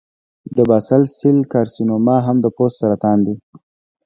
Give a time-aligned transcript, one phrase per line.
[0.55, 3.35] د باسل سیل کارسینوما هم د پوست سرطان دی.